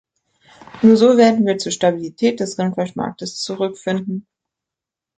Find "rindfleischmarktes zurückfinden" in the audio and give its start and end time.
2.57-4.25